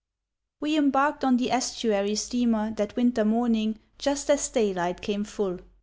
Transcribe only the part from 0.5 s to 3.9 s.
We embarked on the estuary steamer that winter morning